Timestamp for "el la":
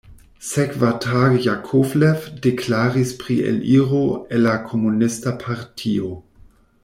4.37-4.57